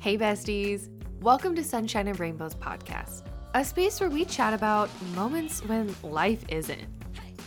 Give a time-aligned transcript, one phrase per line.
[0.00, 0.88] Hey, besties.
[1.20, 6.42] Welcome to Sunshine and Rainbows podcast, a space where we chat about moments when life
[6.48, 6.80] isn't.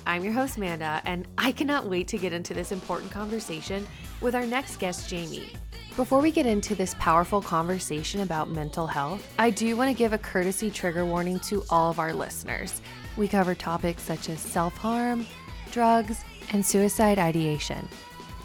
[0.05, 3.87] I'm your host, Amanda, and I cannot wait to get into this important conversation
[4.21, 5.49] with our next guest, Jaimi.
[5.95, 10.13] Before we get into this powerful conversation about mental health, I do want to give
[10.13, 12.83] a courtesy trigger warning to all of our listeners.
[13.17, 15.25] We cover topics such as self harm,
[15.71, 17.89] drugs, and suicide ideation.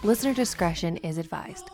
[0.03, 1.69] Listener discretion is advised.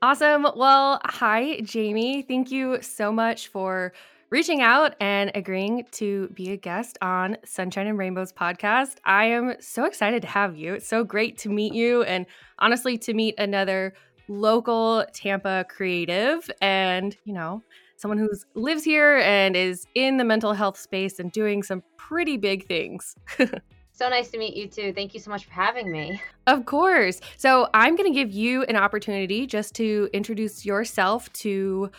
[0.00, 0.46] Awesome.
[0.54, 2.26] Well, hi, Jaimi.
[2.28, 3.92] Thank you so much for
[4.30, 8.98] reaching out and agreeing to be a guest on Sunshine and Rainbows podcast.
[9.04, 10.74] I am so excited to have you.
[10.74, 12.26] It's so great to meet you and
[12.60, 13.94] honestly to meet another
[14.28, 17.64] local Tampa creative and, you know,
[17.96, 22.36] someone who lives here and is in the mental health space and doing some pretty
[22.36, 23.16] big things.
[23.98, 24.92] So nice to meet you too.
[24.92, 26.22] Thank you so much for having me.
[26.46, 27.20] Of course.
[27.36, 31.90] So, I'm going to give you an opportunity just to introduce yourself to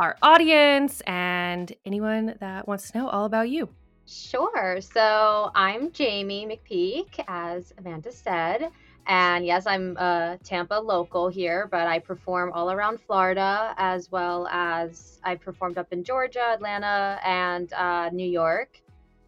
[0.00, 3.68] our audience and anyone that wants to know all about you.
[4.08, 4.80] Sure.
[4.80, 8.68] So, I'm Jaimi McPeek, as Amanda said.
[9.06, 14.48] And yes, I'm a Tampa local here, but I perform all around Florida as well
[14.48, 18.82] as I performed up in Georgia, Atlanta, and uh, New York.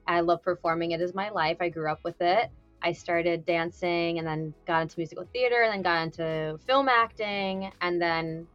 [0.08, 0.92] I love performing.
[0.92, 1.58] It is my life.
[1.60, 2.50] I grew up with it.
[2.82, 7.70] I started dancing and then got into musical theater and then got into film acting
[7.80, 8.46] and then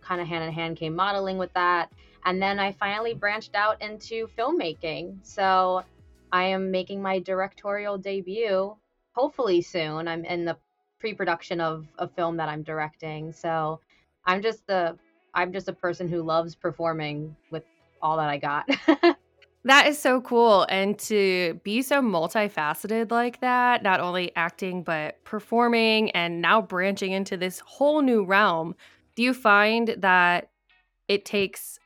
[0.00, 1.90] kind of hand in hand came modeling with that.
[2.24, 5.18] And then I finally branched out into filmmaking.
[5.22, 5.82] So
[6.30, 8.76] I am making my directorial debut
[9.12, 10.06] hopefully soon.
[10.06, 10.56] I'm in the
[11.00, 13.32] pre-production of a film that I'm directing.
[13.32, 13.80] So
[14.24, 14.96] I'm just the
[15.34, 17.64] I'm just a person who loves performing with
[18.02, 18.68] all that I got.
[19.64, 20.66] That is so cool.
[20.70, 27.12] And to be so multifaceted like that, not only acting, but performing and now branching
[27.12, 28.74] into this whole new realm,
[29.16, 30.50] do you find that
[31.08, 31.78] it takes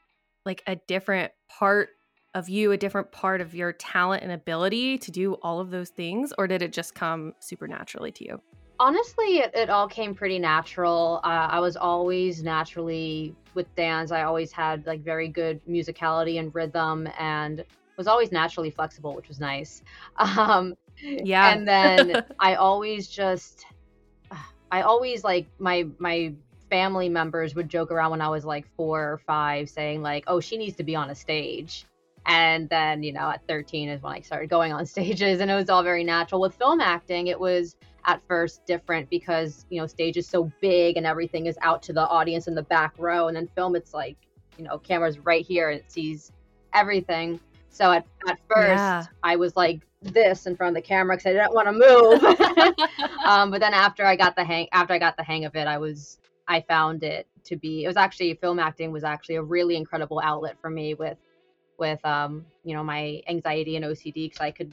[0.46, 1.88] like a different part
[2.34, 5.88] of you, a different part of your talent and ability to do all of those
[5.88, 6.32] things?
[6.38, 8.40] Or did it just come supernaturally to you?
[8.80, 11.20] Honestly, it, it all came pretty natural.
[11.22, 14.10] Uh, I was always naturally with dance.
[14.10, 17.64] I always had like very good musicality and rhythm, and
[17.96, 19.82] was always naturally flexible, which was nice.
[20.18, 21.50] Um, yeah.
[21.50, 23.66] And then I always just,
[24.70, 26.32] I always like my my
[26.70, 30.40] family members would joke around when I was like four or five, saying like, "Oh,
[30.40, 31.84] she needs to be on a stage."
[32.26, 35.54] And then, you know, at 13 is when I started going on stages, and it
[35.54, 36.40] was all very natural.
[36.40, 40.96] With film acting, it was at first different because you know stage is so big
[40.96, 43.28] and everything is out to the audience in the back row.
[43.28, 44.16] And then film it's like
[44.58, 46.32] you know cameras right here and it sees
[46.74, 47.40] everything.
[47.70, 49.04] So at, at first yeah.
[49.24, 52.88] i was like this in front of the camera because i didn't want to move.
[53.24, 55.66] Um, but then after i got the hang after i got the hang of it
[55.66, 59.42] i was i found it to be it was actually film acting was actually a
[59.42, 61.16] really incredible outlet for me with
[61.78, 64.72] with um you know my anxiety and ocd because i could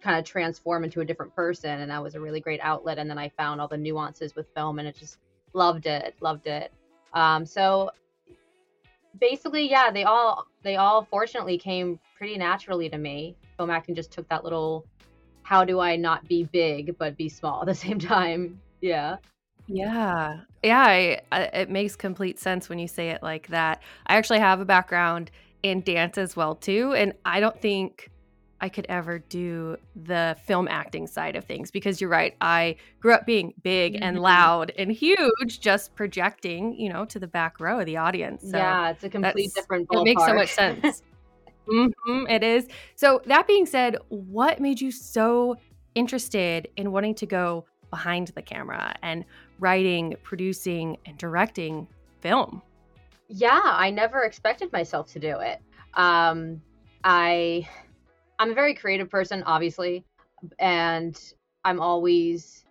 [0.00, 3.08] kind of transform into a different person and that was a really great outlet and
[3.08, 5.18] then i found all the nuances with film and it just
[5.52, 6.72] loved it loved it.
[7.12, 7.90] Um, so
[9.18, 13.36] basically yeah they all they all fortunately came pretty naturally to me.
[13.56, 14.86] Film acting just took that little
[15.42, 18.60] how do i not be big but be small at the same time.
[18.80, 19.16] Yeah.
[19.66, 20.40] Yeah.
[20.62, 23.82] Yeah I, I, it makes complete sense when you say it like that.
[24.06, 25.30] I actually have a background
[25.62, 28.10] in dance as well too and i don't think
[28.60, 32.36] I could ever do the film acting side of things because you're right.
[32.40, 34.02] I grew up being big mm-hmm.
[34.02, 38.42] and loud and huge, just projecting, you know, to the back row of the audience.
[38.42, 39.88] So yeah, it's a complete different.
[39.88, 40.00] Ballpark.
[40.00, 41.02] It makes so much sense.
[41.68, 42.68] mm-hmm, it is.
[42.96, 45.56] So that being said, what made you so
[45.94, 49.24] interested in wanting to go behind the camera and
[49.58, 51.88] writing, producing, and directing
[52.20, 52.62] film?
[53.28, 55.60] Yeah, I never expected myself to do it.
[55.94, 56.60] Um,
[57.04, 57.68] I
[58.40, 60.02] I'm a very creative person, obviously,
[60.58, 61.16] and
[61.62, 62.64] I'm always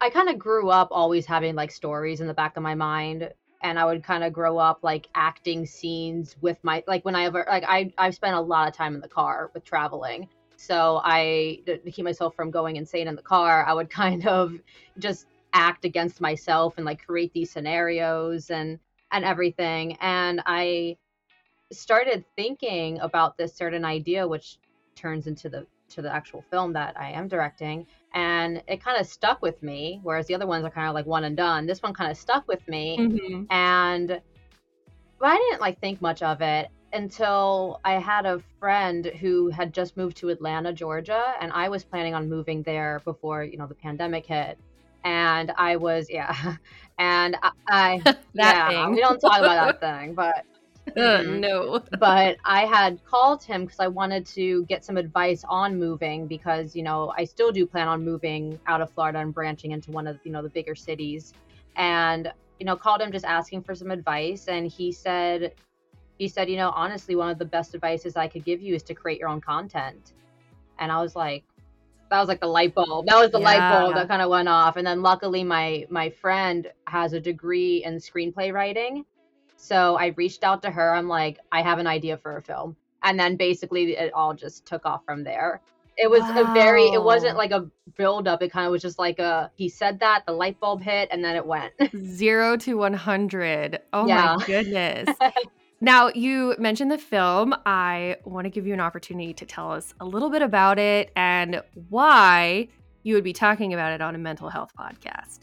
[0.00, 3.28] I kind of grew up always having like stories in the back of my mind
[3.62, 7.24] and I would kind of grow up like acting scenes with my like when I
[7.24, 10.28] ever like I I've spent a lot of time in the car with traveling.
[10.56, 14.54] So I to keep myself from going insane in the car, I would kind of
[14.98, 18.78] just act against myself and like create these scenarios and
[19.10, 19.98] and everything.
[20.00, 20.98] And I
[21.72, 24.58] started thinking about this certain idea, which
[24.94, 29.06] turns into the to the actual film that I am directing, and it kind of
[29.06, 30.00] stuck with me.
[30.02, 31.66] Whereas the other ones are kind of like one and done.
[31.66, 33.44] This one kind of stuck with me, mm-hmm.
[33.50, 34.20] and
[35.18, 39.72] but I didn't like think much of it until I had a friend who had
[39.72, 43.66] just moved to Atlanta, Georgia, and I was planning on moving there before you know
[43.66, 44.58] the pandemic hit.
[45.04, 46.56] and I was yeah,
[46.98, 48.92] and I, I yeah, thing.
[48.92, 50.44] we don't talk about that thing, but
[50.96, 51.40] Uh, Mhm.
[51.40, 51.82] no.
[51.98, 56.74] but I had called him because I wanted to get some advice on moving because
[56.76, 60.06] you know I still do plan on moving out of Florida and branching into one
[60.06, 61.32] of you know the bigger cities,
[61.76, 65.54] and you know called him just asking for some advice, and he said
[66.18, 68.82] he said you know honestly one of the best advices I could give you is
[68.84, 70.12] to create your own content,
[70.78, 71.44] and I was like.
[72.10, 73.06] That was like the light bulb.
[73.06, 74.76] That was the light bulb that kind of went off.
[74.76, 79.06] And then luckily my my friend has a degree in screenplay writing.
[79.62, 80.92] So I reached out to her.
[80.92, 82.74] I'm like, I have an idea for a film.
[83.04, 85.60] And then basically it all just took off from there.
[85.96, 88.42] It was a very, it wasn't like a build up.
[88.42, 91.24] It kind of was just like a, he said that, the light bulb hit, and
[91.24, 91.72] then it went.
[91.96, 93.78] Zero to 100.
[93.92, 94.34] Oh Yeah.
[94.36, 95.08] my goodness.
[95.80, 97.54] now, you mentioned the film.
[97.64, 101.12] I want to give you an opportunity to tell us a little bit about it
[101.14, 102.66] and why
[103.04, 105.40] you would be talking about it on a mental health podcast.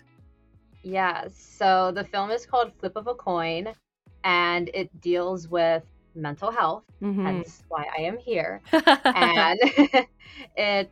[0.83, 1.25] yeah.
[1.33, 3.69] So the film is called Flip of a Coin
[4.23, 5.83] and it deals with
[6.15, 6.83] mental health.
[7.01, 7.23] Mhm.
[7.23, 8.61] Hence why I am here.
[9.05, 9.59] and
[10.57, 10.91] it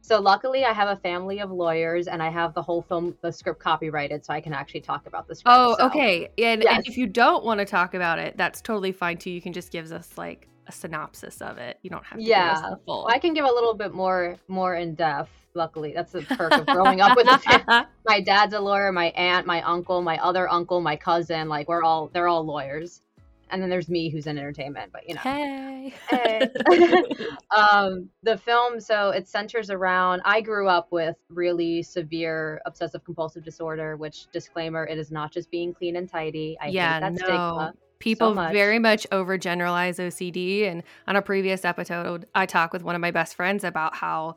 [0.00, 3.32] so luckily i have a family of lawyers and i have the whole film the
[3.32, 6.28] script copyrighted so i can actually talk about the script oh, so- okay.
[6.36, 9.30] And, and if you don't want to talk about it, that's totally fine too.
[9.30, 11.78] You can just give us like a synopsis of it.
[11.82, 12.70] You don't have to give us Yeah.
[12.70, 13.04] the full.
[13.06, 16.52] Well, i can give a little bit more more in depth luckily that's the perk
[16.52, 20.50] of growing up with a my dad's a lawyer my aunt my uncle my other
[20.50, 23.02] uncle my cousin like we're all they're all lawyers
[23.50, 25.94] and then there's me who's in entertainment but you know Hey.
[26.08, 26.50] Hey.
[27.56, 30.22] um, the film, so it centers around.
[30.24, 35.50] I grew up with really severe obsessive compulsive disorder, which disclaimer, it is not just
[35.50, 36.56] being clean and tidy.
[36.60, 37.18] I yeah, hate that no.
[37.18, 37.74] stigma.
[37.98, 38.52] People much.
[38.52, 40.70] very much overgeneralize OCD.
[40.70, 44.36] And on a previous episode, I talked with one of my best friends about how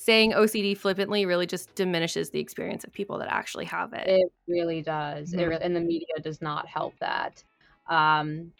[0.00, 4.08] saying OCD flippantly really just diminishes the experience of people that actually have it.
[4.08, 5.34] It really does.
[5.34, 5.48] It Mhm.
[5.50, 7.44] re- and the media does not help that.
[7.86, 8.52] Um,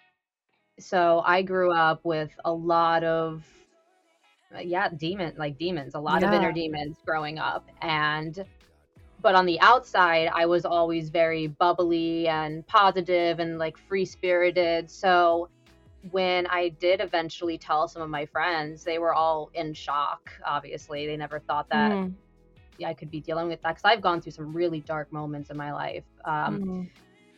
[0.78, 3.46] so I grew up with a lot of,
[4.54, 8.44] uh, yeah, demon like demons, a lot of inner demons growing up, and
[9.22, 14.90] but on the outside, I was always very bubbly and positive and like free spirited.
[14.90, 15.48] So
[16.10, 20.30] when I did eventually tell some of my friends, they were all in shock.
[20.44, 22.14] Obviously, they never thought that Mm,
[22.84, 25.56] I could be dealing with that because I've gone through some really dark moments in
[25.56, 26.04] my life.
[26.24, 26.90] Um, mm.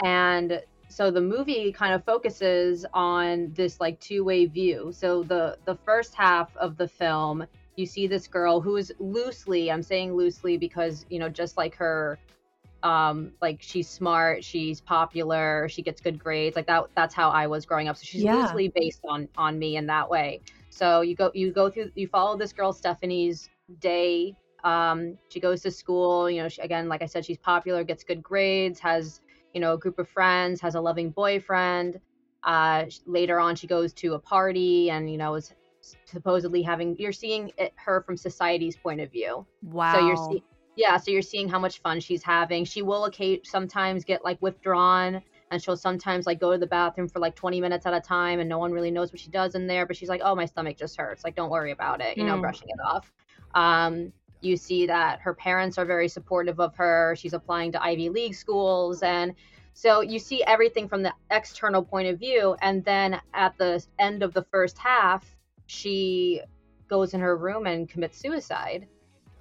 [0.05, 4.93] and so the movie kind of focuses on this like two-way view.
[4.93, 7.45] So the the first half of the film,
[7.77, 11.75] you see this girl who is loosely, I'm saying loosely because you know just like
[11.77, 12.19] her
[12.83, 17.47] um like she's smart she's popular she gets good grades like that that's how i
[17.47, 18.27] was growing up so she's Yeah.
[18.27, 20.41] loosely based on on me in that way
[20.71, 24.35] so you go you go through you follow this girl stephanie's day
[24.65, 28.05] um she goes to school you know she, again like i said she's popular gets
[28.05, 29.21] good grades has
[29.53, 32.01] you know a group of friends has a loving boyfriend
[32.45, 35.55] uh later on she goes to a party and you know is
[36.05, 39.87] supposedly having you're seeing it, her from society's point of view Wow.
[39.87, 40.45] so you're see-
[40.77, 42.65] yeah, so you're seeing how much fun she's having.
[42.65, 47.09] She will occasionally sometimes get like withdrawn and she'll sometimes like go to the bathroom
[47.09, 49.55] for like 20 minutes at a time and no one really knows what she does
[49.55, 52.17] in there, but she's like, "Oh, my stomach just hurts." Like, don't worry about it,
[52.17, 52.41] you know, Mm.
[52.41, 53.13] brushing it off.
[53.55, 57.15] Um you see that her parents are very supportive of her.
[57.17, 59.35] She's applying to Ivy League schools and
[59.75, 64.23] so you see everything from the external point of view and then at the end
[64.23, 65.37] of the first half,
[65.67, 66.41] she
[66.89, 68.89] goes in her room and commits suicide.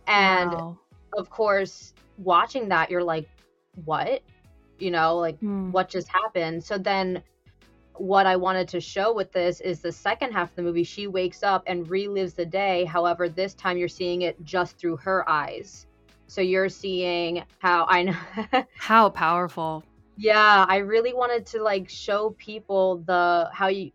[0.07, 0.77] And Wow.
[1.17, 3.27] Of course, watching that, you're like,
[3.85, 4.21] what?
[4.79, 5.71] You know, like, Mm.
[5.71, 6.63] what just happened?
[6.63, 7.21] So then,
[7.95, 11.07] what I wanted to show with this is the second half of the movie, she
[11.07, 12.85] wakes up and relives the day.
[12.85, 15.85] However, this time you're seeing it just through her eyes.
[16.27, 18.15] So you're seeing how I know.
[18.77, 19.83] How powerful.
[20.17, 23.91] yeah, I really wanted to like show people the how you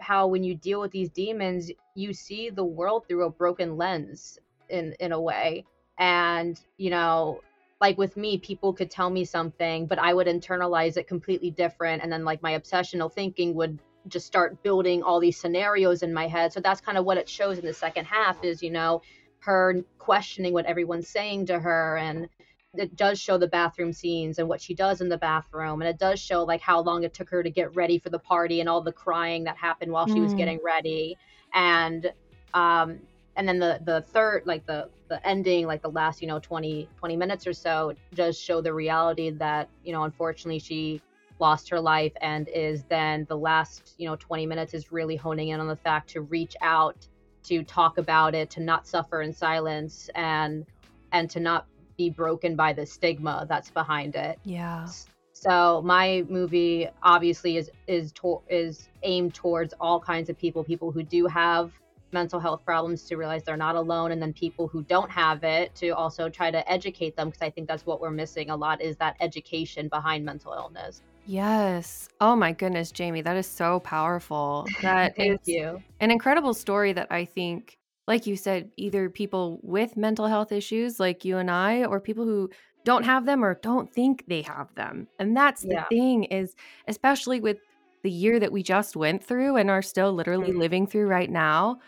[0.00, 4.38] how when you deal with these demons, you see the world through a broken lens
[4.70, 5.64] in in a way.
[5.98, 7.42] And, you know,
[7.80, 12.02] like with me, people could tell me something, but I would internalize it completely different
[12.02, 16.28] and then like my obsessional thinking would just start building all these scenarios in my
[16.28, 16.52] head.
[16.52, 19.02] So that's kind of what it shows in the second half is, you know,
[19.40, 22.28] her questioning what everyone's saying to her and
[22.74, 25.98] it does show the bathroom scenes and what she does in the bathroom and it
[25.98, 28.68] does show like how long it took her to get ready for the party and
[28.68, 30.38] all the crying that happened while she was Mm.
[30.38, 31.16] getting ready
[31.54, 32.12] and
[32.54, 32.98] um
[33.36, 36.88] and then the the third like the the ending like the last you know 20
[36.98, 41.00] 20 minutes or so does show the reality that you know unfortunately she
[41.38, 45.48] lost her life and is then the last you know 20 minutes is really honing
[45.48, 47.06] in on the fact to reach out
[47.44, 50.64] to talk about it to not suffer in silence and
[51.12, 51.66] and to not
[51.96, 54.38] be broken by the stigma that's behind it.
[54.44, 54.86] Yeah.
[55.32, 60.90] So my movie obviously is is to- is aimed towards all kinds of people, people
[60.90, 61.72] who do have
[62.12, 65.74] mental health problems to realize they're not alone and then people who don't have it
[65.76, 68.80] to also try to educate them because I think that's what we're missing a lot
[68.80, 71.02] is that education behind mental illness.
[71.24, 72.08] Yes.
[72.20, 74.68] Oh my goodness, Jaimi, that is so powerful.
[74.82, 75.82] That Thank is you.
[76.00, 81.00] an incredible story that I think like you said either people with mental health issues
[81.00, 82.50] like you and I or people who
[82.84, 85.08] don't have them or don't think they have them.
[85.18, 85.84] And that's the Yeah.
[85.88, 86.54] thing is
[86.86, 87.58] especially with
[88.04, 90.58] the year that we just went through and are still literally Mhm.
[90.58, 91.80] living through right now.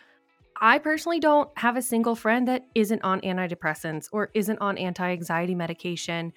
[0.61, 5.55] I personally don't have a single friend that isn't on antidepressants or isn't on anti-anxiety
[5.55, 6.33] medication,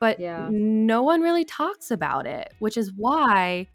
[0.00, 0.48] but Yeah.
[0.50, 3.66] no one really talks about it, which is why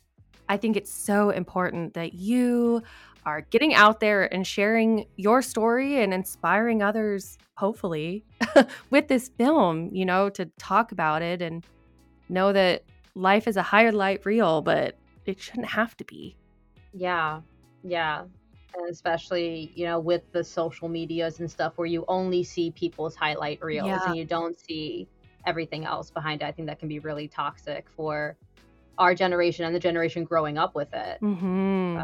[0.49, 2.81] I think it's so important that you
[3.25, 8.25] are getting out there and sharing your story and inspiring others, hopefully,
[8.89, 11.65] with this film, you know, to talk about it and
[12.29, 12.83] know that
[13.15, 16.35] life is a higher light reel, but it shouldn't have to be.
[16.93, 17.41] Yeah.
[17.83, 18.23] Yeah.
[18.75, 23.15] And especially, you know, with the social medias and stuff where you only see people's
[23.15, 24.03] highlight reels Yeah.
[24.07, 25.07] and you don't see
[25.45, 26.45] everything else behind it.
[26.45, 28.35] I think that can be really toxic for
[28.97, 31.19] our generation and the generation growing up with it.
[31.21, 32.01] Mm-hmm.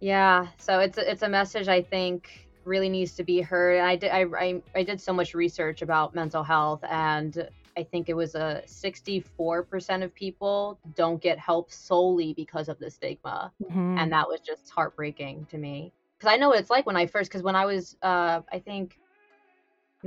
[0.00, 3.76] Yeah, so it's a, it's a message I think really needs to be heard.
[3.76, 7.48] And I did I, I I did so much research about mental health, and
[7.80, 12.90] I think it was a 64% of people don't get help solely because of the
[12.90, 14.06] stigma, Mm-hmm.
[14.06, 15.94] and that was just heartbreaking to me.
[16.18, 18.60] Because I know what it's like when I first, because when I was, uh, I
[18.60, 19.00] think,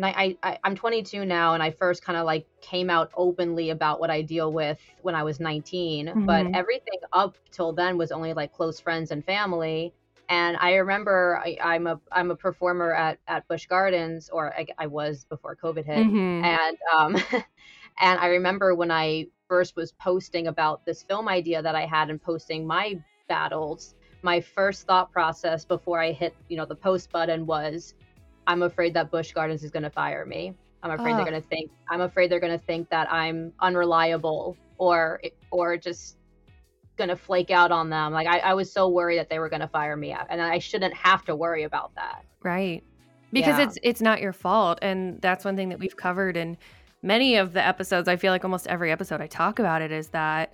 [0.01, 3.99] I, I I'm 22 now, and I first kind of like came out openly about
[3.99, 6.17] what I deal with when I was 19.
[6.25, 6.53] But Mhm.
[6.53, 9.93] everything up till then was only like close friends and family.
[10.29, 14.65] And I remember I, I'm a I'm a performer at at Busch Gardens, or I,
[14.77, 16.07] I was before COVID hit.
[16.07, 16.45] Mm-hmm.
[16.45, 17.15] and um
[17.99, 22.09] and i remember when i first was posting about this film idea that i had
[22.09, 27.11] and posting my battles my first thought process before i hit you know the post
[27.11, 27.93] button was
[28.47, 30.53] i'm afraid that Busch Gardens is going to fire me.
[30.81, 34.57] I'm afraid they're going to think i'm afraid they're going to think that i'm unreliable
[34.77, 36.17] or or just
[36.97, 39.49] going to flake out on them like I, I was so worried that they were
[39.49, 42.83] going to fire me up, and i shouldn't have to worry about that Right.
[43.31, 43.63] Because Yeah.
[43.65, 46.57] it's it's not your fault and that's one thing that we've covered in
[47.01, 48.07] many of the episodes.
[48.07, 50.53] I feel like almost every episode I talk about it is that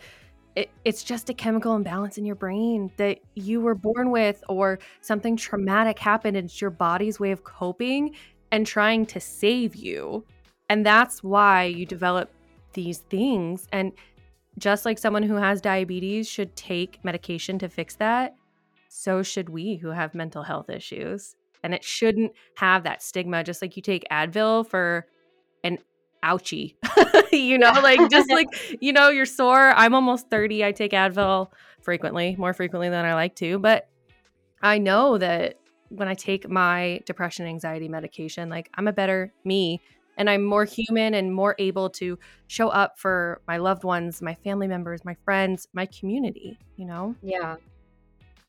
[0.55, 4.79] it, it's just a chemical imbalance in your brain that you were born with or
[5.01, 8.15] something traumatic happened and it's your body's way of coping
[8.51, 10.25] and trying to save you.
[10.69, 12.31] And that's why you develop
[12.74, 13.91] these things and
[14.60, 18.36] just like someone who has diabetes should take medication to fix that,
[18.89, 21.36] so should we who have mental health issues.
[21.63, 25.06] And it shouldn't have that stigma just like you take advil for
[25.63, 25.78] an
[26.24, 26.75] ouchie
[27.32, 28.48] you know like just like
[28.82, 29.72] you know you're sore.
[29.75, 31.50] I'm almost 30 i take advil
[31.82, 33.60] frequently more frequently than i like to.
[33.60, 33.89] But
[34.62, 35.56] i know that
[35.89, 39.82] when i take my depression anxiety medication like i'm a better me
[40.20, 40.82] and i'm more mm-hmm.
[40.82, 45.16] human and more able to show up for my loved ones my family members my
[45.26, 47.56] friends my community you know Yeah.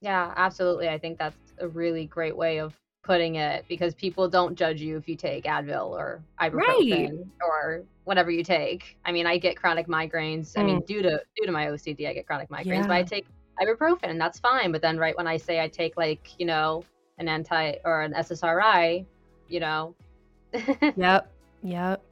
[0.00, 0.88] Yeah, absolutely.
[0.88, 4.96] I think that's a really great way of putting it because people don't judge you
[4.96, 8.96] if you take Advil or ibuprofen or whatever you take.
[9.04, 10.52] I mean, I get chronic migraines.
[10.56, 10.86] I mean, mm.
[10.86, 13.26] due to due to my OCD, I get chronic migraines, but I take
[13.60, 14.72] ibuprofen and that's fine.
[14.72, 16.84] But then right when I say I take like, you know,
[17.18, 19.04] an anti or an SSRI,
[19.48, 19.94] you know,
[20.96, 21.30] Yep.
[21.62, 22.02] Yep.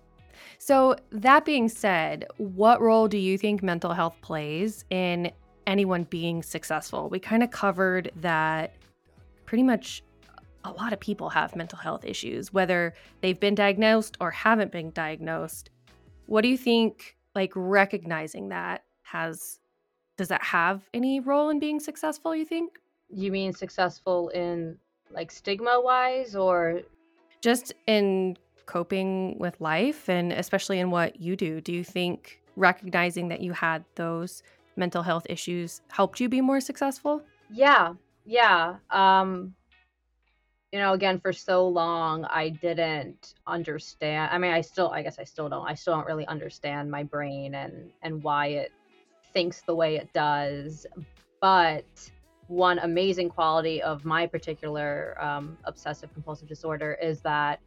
[0.58, 5.32] So, that being said, what role do you think mental health plays in
[5.66, 7.08] anyone being successful?
[7.08, 8.74] We kind of covered that
[9.46, 10.02] pretty much
[10.64, 14.90] a lot of people have mental health issues, whether they've been diagnosed or haven't been
[14.90, 15.70] diagnosed.
[16.26, 19.58] What do you think, like, recognizing that has,
[20.16, 22.78] does that have any role in being successful, you think?
[23.10, 24.76] you mean successful in
[25.10, 26.82] like stigma wise or
[27.40, 28.36] just in
[28.68, 33.52] coping with life and especially in what you do do you think recognizing that you
[33.52, 34.42] had those
[34.76, 37.94] mental health issues helped you be more successful Yeah,
[38.28, 38.76] yeah.
[38.90, 39.54] Um,
[40.72, 44.30] you know, again, for so long, I didn't understand.
[44.30, 45.66] I mean, I still, I guess I still don't.
[45.66, 48.72] I still don't really understand my brain and and why it
[49.32, 50.86] thinks the way it does.
[51.40, 51.86] But
[52.48, 57.60] one amazing quality of my particular um, obsessive compulsive disorder is that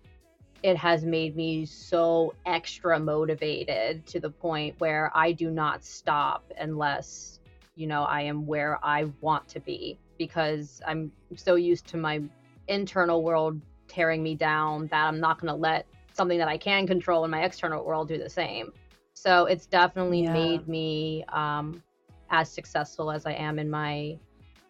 [0.64, 6.52] it has made me so extra motivated to the point where I do not stop
[6.60, 7.40] unless
[7.76, 12.22] you know I am where I want to be because I'm so used to my
[12.68, 16.88] internal world tearing me down that I'm not going to let something that I can
[16.88, 18.72] control in my external world do the same.
[19.14, 20.32] So it's definitely Yeah.
[20.32, 21.82] made me um,
[22.30, 24.18] as successful as I am in my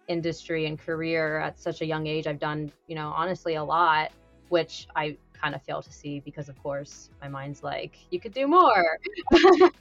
[0.07, 2.27] industry and career at such a young age.
[2.27, 4.11] I've done, you know, honestly a lot,
[4.49, 8.33] which I kind of fail to see because, of course, my mind's like, you could
[8.33, 8.99] do more.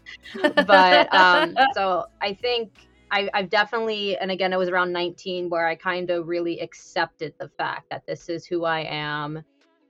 [0.66, 2.70] but um, so I think
[3.10, 7.34] I, I've definitely, and again, it was around 19 where I kind of really accepted
[7.38, 9.42] the fact that this is who I am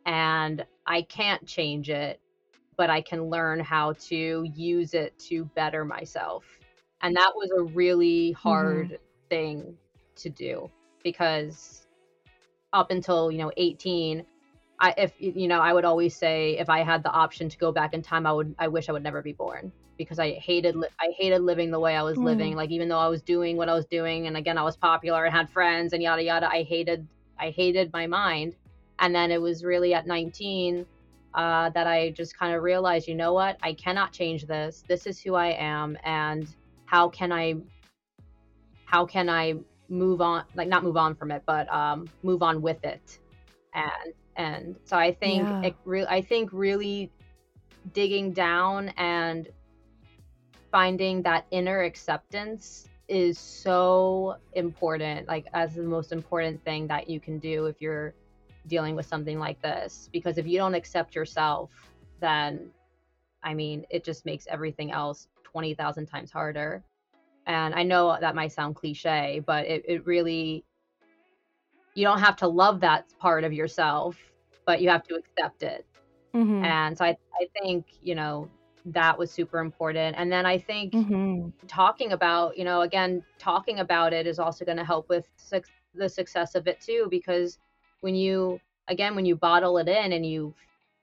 [0.06, 2.20] and I can't change it,
[2.76, 6.44] but I can learn how to use it to better myself.
[7.02, 8.98] And that was a really hard
[9.28, 9.76] thing
[10.16, 10.70] to do
[11.02, 11.86] because
[12.72, 14.24] up until, you know, 18,
[14.80, 17.72] I if you know, I would always say if I had the option to go
[17.72, 20.76] back in time, I would I wish I would never be born because I hated
[20.76, 22.22] li- I hated living the way I was Mm.
[22.22, 22.56] living.
[22.56, 25.24] Like even though I was doing what I was doing and again I was popular
[25.24, 27.08] and had friends and yada yada, I hated
[27.38, 28.56] I hated my mind.
[28.98, 30.86] And then it was really at 19
[31.34, 33.56] uh, that I just kind of realized, you know what?
[33.62, 34.84] I cannot change this.
[34.88, 36.48] This is who I am and
[36.86, 37.54] how can I
[38.84, 39.54] how can I
[39.88, 43.18] move on like not move on from it, but um move on with it.
[43.74, 45.62] And and so I think Yeah.
[45.62, 47.12] it re- I think really
[47.92, 49.48] digging down and
[50.70, 57.20] finding that inner acceptance is so important like as the most important thing that you
[57.20, 58.14] can do if you're
[58.66, 60.08] dealing with something like this.
[60.12, 61.70] Because if you don't accept yourself
[62.20, 62.70] then
[63.42, 66.84] i mean it just makes everything else 20,000 times harder.
[67.46, 70.64] And i know that might sound cliche but it, it really
[71.94, 74.29] you don't have to love that part of yourself
[74.70, 75.86] but you have to accept it
[76.34, 76.76] Mhm.
[76.78, 78.50] and so I, I think you know
[78.86, 81.52] that was super important and then i think Mhm.
[81.68, 85.64] talking about you know again talking about it is also going to help with suc
[85.94, 87.58] the success of it too because
[88.00, 90.54] when you again when you bottle it in and you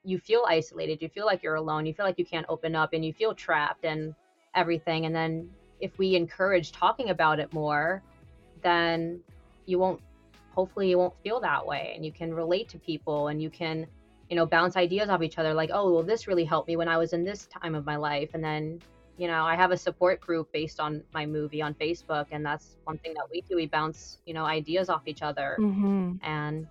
[0.04, 2.92] you feel isolated you feel like you're alone you feel like you can't open up
[2.92, 4.14] and you feel trapped and
[4.54, 8.04] everything and then if we encourage talking about it more
[8.62, 9.22] then
[9.66, 10.00] you won't
[10.58, 13.86] hopefully you won't feel that way and you can relate to people and you can
[14.28, 16.88] you know bounce ideas off each other like oh well this really helped me when
[16.88, 18.80] i was in this time of my life and then
[19.18, 22.76] you know i have a support group based on my movie on facebook and that's
[22.82, 26.18] one thing that we do we bounce you know ideas off each other Mhm.
[26.24, 26.66] and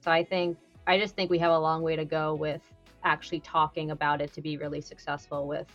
[0.00, 2.62] so i think i just think we have a long way to go with
[3.02, 5.66] actually talking about it to be really successful with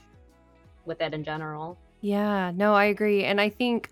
[0.85, 3.25] with it in general Yeah, no, I agree.
[3.25, 3.89] And I think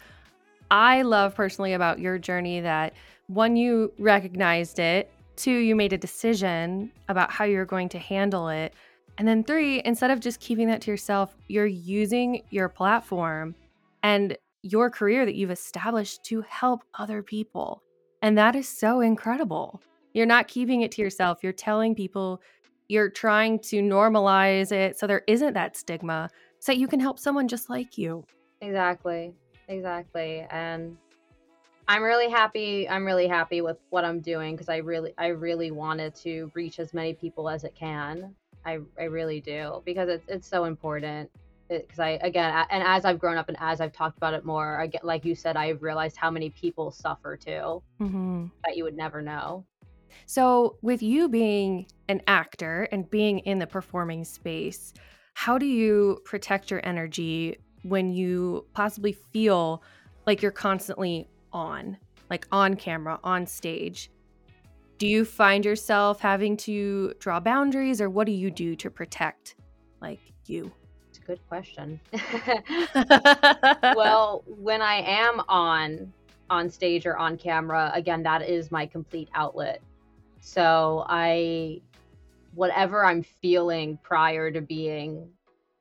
[0.71, 2.93] I love personally about your journey that
[3.27, 8.49] one, you recognized it, two, you made a decision about how you're going to handle
[8.49, 8.73] it.
[9.17, 13.55] And then three, instead of just keeping that to yourself, you're using your platform
[14.03, 17.81] and your career that you've established to help other people.
[18.21, 19.81] And that is so incredible.
[20.13, 22.41] You're not keeping it to yourself, you're telling people,
[22.87, 27.19] you're trying to normalize it so there isn't that stigma so that you can help
[27.19, 28.23] someone just like you.
[28.61, 29.33] Exactly.
[29.67, 30.45] Exactly.
[30.49, 30.97] And
[31.87, 35.71] I'm really happy I'm really happy with what I'm doing because I really I really
[35.71, 38.35] wanted to reach as many people as it can.
[38.65, 41.29] I I really do because it's it's so important.
[41.69, 44.79] Because I again and as I've grown up and as I've talked about it more,
[44.79, 48.45] I get like you said, I've realized how many people suffer too Mm-hmm.
[48.63, 49.65] that you would never know.
[50.25, 54.93] So, with you being an actor and being in the performing space,
[55.33, 59.83] how do you protect your energy when you possibly feel
[60.25, 61.97] like you're constantly on,
[62.29, 64.09] like on camera, on stage?
[64.97, 69.55] Do you find yourself having to draw boundaries or what do you do to protect
[70.01, 70.71] like you?
[71.09, 71.99] It's a good question.
[73.95, 76.13] well, when I am on
[76.49, 79.81] on stage or on camera, again, that is my complete outlet.
[80.39, 81.81] So I
[82.55, 85.29] whatever I'm feeling prior to being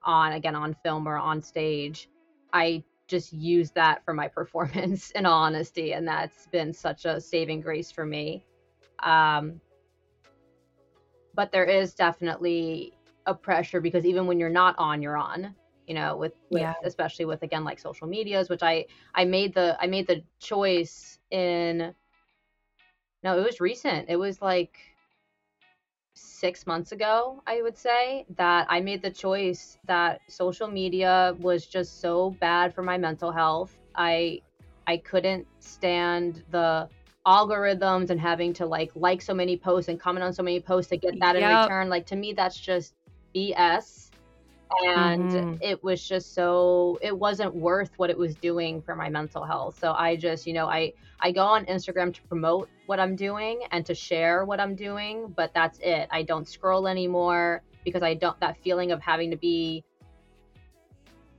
[0.03, 2.09] on again on film or on stage,
[2.53, 7.21] I just use that for my performance in all honesty and that's been such a
[7.21, 8.45] saving grace for me.
[9.03, 9.61] Um
[11.35, 12.93] but there is definitely
[13.27, 15.55] a pressure because even when you're not on, you're on
[15.87, 16.75] you know with, with Yeah.
[16.85, 21.19] especially with again like social medias which i i made the i made the choice
[21.31, 21.95] in
[23.23, 24.96] no it was recent it was like
[26.17, 31.67] six months ago i would say that i made the choice that social media was
[31.67, 33.77] just so bad for my mental health.
[33.95, 34.41] I
[34.87, 36.89] i couldn't stand the
[37.27, 40.91] algorithms and having to like like so many posts and comment on so many posts
[40.91, 41.89] to get that in return.
[41.89, 42.95] Like to me that's just
[43.35, 44.06] bs
[44.85, 45.59] and Mhm.
[45.61, 49.79] it was just so it wasn't worth what it was doing for my mental health
[49.79, 53.61] so i just you know i i go on instagram to promote what i'm doing
[53.71, 58.15] and to share what i'm doing but that's it i don't scroll anymore because I
[58.15, 59.85] don't that feeling of having to be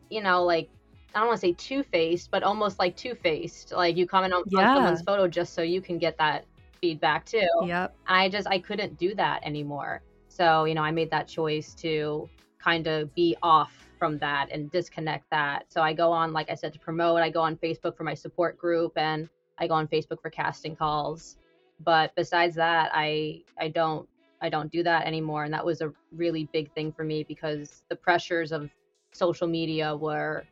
[0.09, 0.69] you know, like
[1.13, 3.71] I don't want to say two faced, but almost like two faced.
[3.73, 4.69] Like you comment on, yeah.
[4.69, 6.45] on someone's photo just so you can get that
[6.79, 7.47] feedback too.
[7.65, 7.95] Yep.
[8.07, 10.01] I just I couldn't do that anymore.
[10.29, 12.29] So, you know, I made that choice to
[12.67, 15.63] kind of be off from that and disconnect that.
[15.69, 17.21] So I go on, like I said, to promote.
[17.21, 20.75] I go on Facebook for my support group and I go on Facebook for casting
[20.75, 21.37] calls.
[21.79, 24.07] But besides that, I I don't
[24.41, 25.45] I don't do that anymore.
[25.45, 28.69] And that was a really big thing for me because the pressures of
[29.13, 30.43] social media were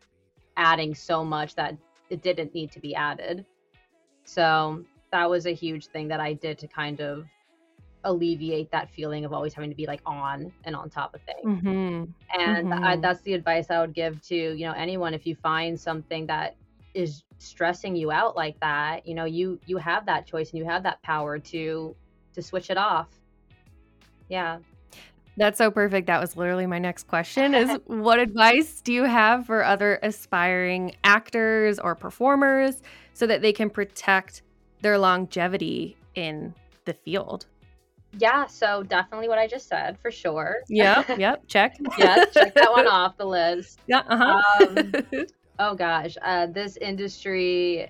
[0.55, 1.75] adding so much that
[2.09, 3.45] it didn't need to be added.
[4.23, 7.25] So that was a huge thing that I did to kind of
[8.05, 11.61] alleviate that feeling of always having to be like on and on top of things.
[11.61, 12.39] Mm-hmm.
[12.39, 12.83] And mm-hmm.
[12.83, 16.25] I, that's the advice I would give to, you know, anyone if you find something
[16.27, 16.55] that
[16.93, 20.65] is stressing you out like that, you know, you you have that choice and you
[20.65, 21.95] have that power to
[22.33, 23.09] to switch it off.
[24.29, 24.59] Yeah.
[25.37, 26.07] That's so perfect.
[26.07, 30.95] That was literally my next question is what advice do you have for other aspiring
[31.03, 32.81] actors or performers
[33.13, 34.43] so that they can protect
[34.81, 36.53] their longevity in
[36.85, 37.47] the field?
[38.17, 40.57] Yeah, so definitely what I just said for sure.
[40.69, 41.77] Yep, yep, check.
[41.97, 43.79] yes, check that one off the list.
[43.87, 44.67] Yeah, uh-huh.
[44.69, 44.93] Um,
[45.59, 47.89] oh gosh, uh, this industry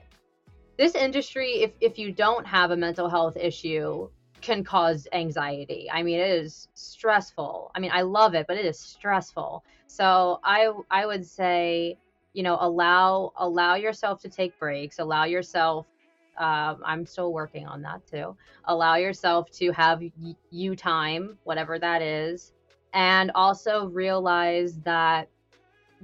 [0.77, 4.09] this industry if if you don't have a mental health issue
[4.41, 5.89] can cause anxiety.
[5.91, 7.71] I mean, it is stressful.
[7.73, 9.63] I mean, I love it, but it is stressful.
[9.87, 11.97] So I I would say,
[12.33, 14.99] you know, allow allow yourself to take breaks.
[14.99, 15.87] Allow yourself.
[16.37, 18.35] Um, I'm still working on that too.
[18.65, 22.53] Allow yourself to have y- you time, whatever that is,
[22.93, 25.29] and also realize that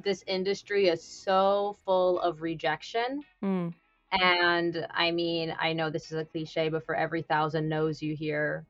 [0.03, 3.23] this industry is so full of rejection.
[3.43, 3.73] Mm
[4.11, 8.15] and I mean, I know this is a cliche, but for every thousand no's you
[8.15, 8.65] hear,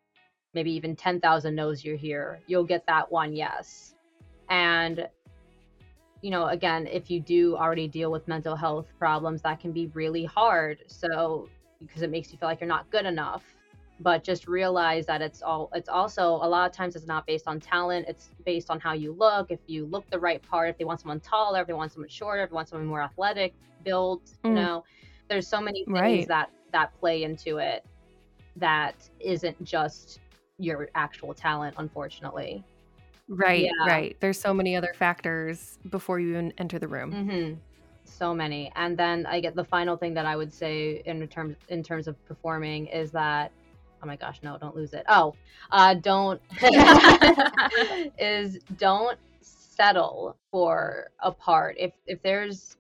[0.53, 3.95] maybe even 10,000 no's you hear, you'll get that one yes.
[4.49, 5.07] And,
[6.21, 9.87] you know, again, if you do already deal with mental health problems, that can be
[9.87, 10.79] really hard.
[10.87, 13.43] So, because it makes you feel like you're not good enough.
[13.99, 17.47] But just realize that it's all, it's also a lot of times it's not based
[17.47, 18.07] on talent.
[18.07, 19.51] It's based on how you look.
[19.51, 22.09] If you look the right part, if they want someone taller, if they want someone
[22.09, 23.53] shorter, if they want someone more athletic,
[23.83, 24.49] built, mm.
[24.49, 24.83] you know
[25.31, 26.27] there's so many things right.
[26.27, 27.85] that that play into it
[28.57, 30.19] that isn't just
[30.59, 32.63] your actual talent unfortunately
[33.31, 33.87] right yeah.
[33.87, 37.53] right there's so many other factors before you even enter the room mm-hmm.
[38.03, 41.55] so many and then i get the final thing that i would say in terms
[41.69, 43.51] in terms of performing is that
[44.03, 45.33] oh my gosh no don't lose it oh
[45.71, 46.41] uh don't
[48.19, 52.77] is don't settle for a part if if there's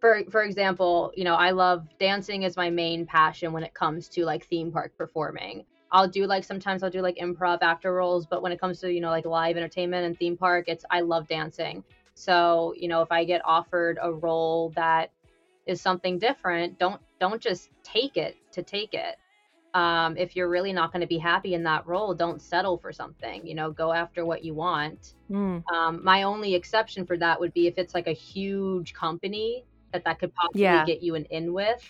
[0.00, 4.08] for for example, you know, I love dancing is my main passion when it comes
[4.10, 5.64] to like theme park performing.
[5.90, 8.92] I'll do like sometimes I'll do like improv actor roles, but when it comes to,
[8.92, 11.84] you know, like live entertainment and theme park, it's I love dancing.
[12.14, 15.10] So, you know, if I get offered a role that
[15.66, 19.16] is something different, don't don't just take it to take it.
[19.74, 22.92] Um, if you're really not going to be happy in that role, don't settle for
[22.92, 23.46] something.
[23.46, 25.14] You know, go after what you want.
[25.30, 25.62] Mm.
[25.72, 30.04] Um, my only exception for that would be if it's like a huge company that
[30.04, 30.84] that could possibly yeah.
[30.84, 31.84] get you an in with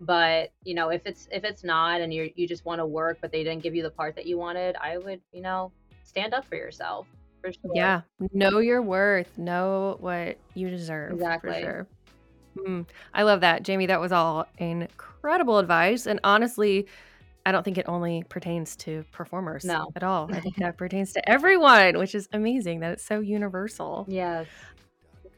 [0.00, 3.18] but you know if it's if it's not and you you just want to work
[3.20, 5.70] but they didn't give you the part that you wanted i would you know
[6.02, 7.06] stand up for yourself
[7.42, 7.70] for sure.
[7.74, 8.00] yeah
[8.32, 11.86] know your worth know what you deserve exactly for sure
[12.56, 16.86] mm, i love that jaimi that was all incredible advice and honestly
[17.46, 19.90] I don't think it only pertains to performers no.
[19.96, 20.28] at all.
[20.30, 24.04] I think that pertains to everyone, which is amazing that it's so universal.
[24.08, 24.46] Yes.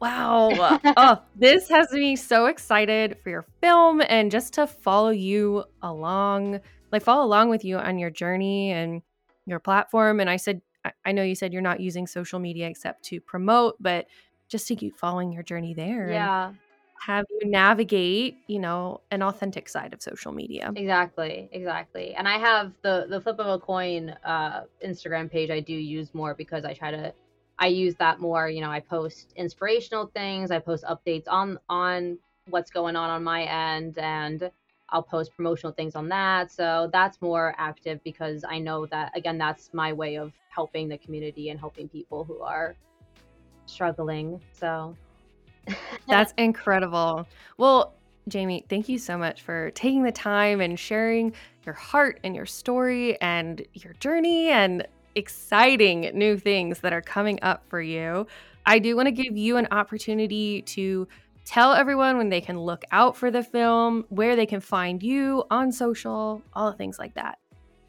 [0.03, 0.81] Wow.
[0.97, 6.61] oh, this has me so excited for your film and just to follow you along,
[6.91, 9.03] like follow along with you on your journey and
[9.47, 10.19] your platform.
[10.19, 10.61] And I said,
[11.05, 14.07] I know you said you're not using social media except to promote, but
[14.49, 16.11] just to keep following your journey there.
[16.11, 16.53] Yeah.
[17.07, 20.73] Have you navigate, you know, an authentic side of social media.
[20.75, 22.15] Exactly, exactly.
[22.15, 25.51] And I have the the flip of a coin uh, Instagram page.
[25.51, 27.13] I do use more because I try to
[27.63, 28.49] I use that more.
[28.49, 30.51] You know, I post inspirational things.
[30.51, 32.19] I post updates on on
[32.51, 34.51] what's going on on my end, and
[34.89, 36.51] I'll post promotional things on that.
[36.51, 40.99] So that's more active because I know that again, that's my way of helping the
[40.99, 42.75] community and helping people who are
[43.67, 44.41] struggling.
[44.53, 44.97] So
[46.09, 47.29] that's incredible.
[47.59, 47.95] Well,
[48.29, 51.33] Jaimi, thank you so much for taking the time and sharing
[51.65, 57.39] your heart and your story and your journey and exciting new things that are coming
[57.43, 58.27] up for you.
[58.67, 61.09] I do want to give you an opportunity to
[61.45, 65.45] tell everyone when they can look out for the film, where they can find you
[65.51, 67.39] on social, all the things like that.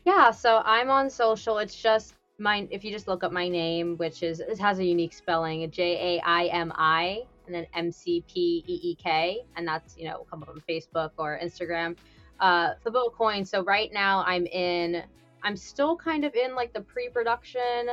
[0.06, 1.60] Yeah, so I'm on social.
[1.60, 4.86] It's just mine if you just look up my name, which is it has a
[4.86, 9.46] unique spelling, J A I M I and then M C P E E K,
[9.56, 11.96] and that's you know come up on Facebook or Instagram.
[12.40, 13.46] Uh, flip of coin.
[13.46, 15.04] So right now I'm in.
[15.44, 17.90] I'm still kind of in like the pre-production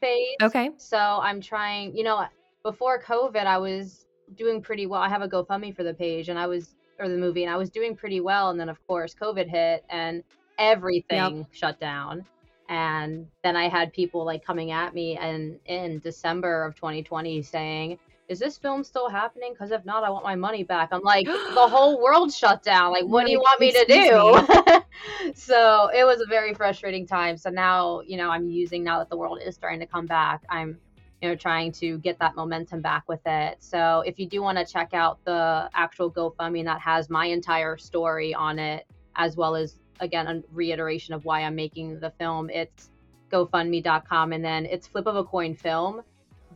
[0.00, 0.36] phase.
[0.42, 0.70] Okay.
[0.76, 1.96] So I'm trying.
[1.96, 2.24] You know,
[2.62, 5.02] before COVID, I was doing pretty well.
[5.02, 7.56] I have a GoFundMe for the page, and I was or the movie, and I
[7.56, 8.50] was doing pretty well.
[8.50, 10.22] And then of course COVID hit, and
[10.58, 11.46] everything yep.
[11.52, 12.24] shut down
[12.68, 17.98] and then i had people like coming at me and in december of 2020 saying
[18.28, 19.52] is this film still happening?
[19.52, 20.88] Because if not i want my money back.
[20.92, 22.92] I'm like the whole world shut down.
[22.92, 25.32] Like what do you want me to do?
[25.34, 27.36] so it was a very frustrating time.
[27.36, 30.42] So now you know i'm using now that the world is starting to come back
[30.48, 30.78] i'm
[31.20, 33.56] you know trying to get that momentum back with it.
[33.60, 37.76] So if you do want to check out the actual gofundme that has my entire
[37.76, 42.50] story on it as well as again a reiteration of why I'm making the film.
[42.50, 42.90] It's
[43.32, 46.02] GoFundMe.com, and then it's Flip of a Coin Film,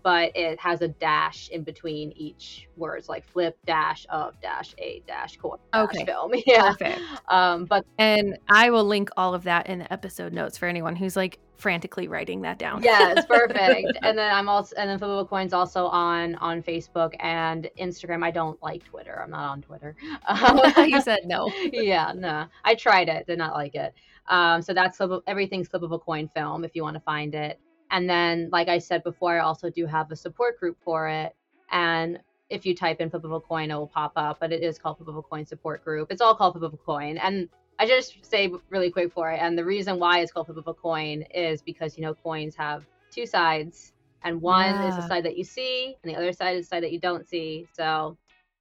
[0.06, 5.02] but it has a dash in between each words, like flip dash of dash a
[5.04, 6.04] dash coin okay.
[6.04, 6.32] film.
[6.46, 6.74] Yeah.
[6.74, 7.00] Perfect.
[7.26, 10.94] Um, but and I will link all of that in the episode notes for anyone
[10.94, 12.84] who's like frantically writing that down.
[12.84, 13.98] yeah, it's perfect.
[14.02, 17.68] and then I'm also and then Flip of a Coin's also on on Facebook and
[17.76, 18.22] Instagram.
[18.22, 19.20] I don't like Twitter.
[19.20, 19.96] I'm not on Twitter.
[20.86, 21.50] you said no.
[21.72, 22.46] yeah, no.
[22.64, 23.92] I tried it, did not like it.
[24.28, 27.34] Um, so that's flip everything's flip of a coin film if you want to find
[27.34, 27.58] it.
[27.90, 31.34] And then, like I said before, I also do have a support group for it.
[31.70, 32.18] And
[32.48, 34.38] if you type in flip of a coin, it will pop up.
[34.40, 36.10] But it is called flip of a coin support group.
[36.10, 37.18] It's all called flip of a coin.
[37.18, 39.38] And I just say really quick for it.
[39.40, 42.54] And the reason why it's called flip of a coin is because you know coins
[42.56, 44.88] have two sides, and one yeah.
[44.88, 47.00] is the side that you see, and the other side is the side that you
[47.00, 47.66] don't see.
[47.72, 48.16] So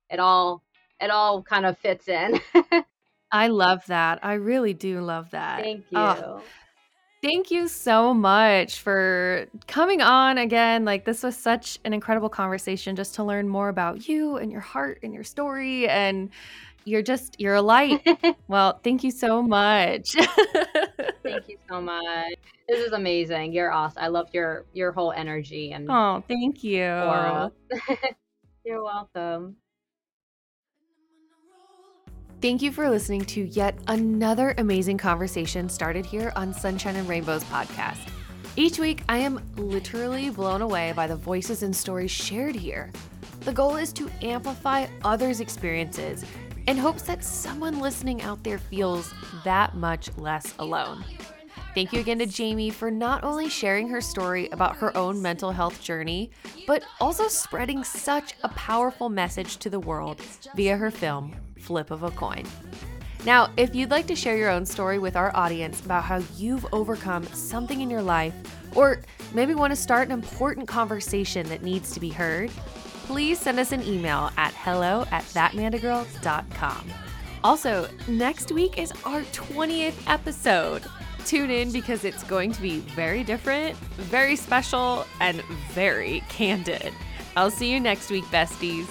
[0.10, 0.64] it all
[1.02, 2.40] it all kind of fits in.
[3.32, 4.20] I love that.
[4.24, 5.62] I really do love that.
[5.62, 5.98] Thank you.
[5.98, 6.42] Oh,
[7.26, 10.86] thank you so much for coming on again.
[10.86, 14.62] Like, this was such an incredible conversation just to learn more about you and your
[14.62, 15.88] heart and your story.
[15.88, 16.30] And
[16.86, 18.08] you're just, you're a light.
[18.48, 20.12] well, thank you so much.
[21.24, 22.36] thank you so much.
[22.70, 23.54] This is amazing.
[23.54, 24.04] You're awesome.
[24.04, 26.82] I love your your whole energy and oh, thank you.
[28.66, 29.58] You're welcome.
[32.46, 37.44] Thank you for listening to yet another amazing conversation started here on Sunshine and Rainbows
[37.46, 38.08] podcast.
[38.56, 42.92] Each week, I am literally blown away by the voices and stories shared here.
[43.40, 46.24] The goal is to amplify others' experiences
[46.68, 49.12] in hopes that someone listening out there feels
[49.44, 51.04] that much less alone.
[51.74, 55.50] Thank you again to Jaimi for not only sharing her story about her own mental
[55.52, 56.30] health journey,
[56.68, 60.22] but also spreading such a powerful message to the world
[60.56, 62.46] via her film, flip of a coin.
[63.26, 66.66] Now, if you'd like to share your own story with our audience about how you've
[66.72, 68.36] overcome something in your life,
[68.76, 69.02] or
[69.34, 72.52] maybe want to start an important conversation that needs to be heard,
[73.06, 76.92] please send us an email at hello at thatmandagirl.com.
[77.44, 80.84] Also, next week is our 20th episode.
[81.26, 86.94] Tune in because it's going to be very different, very special, and very candid.
[87.36, 88.88] I'll see you next week, besties.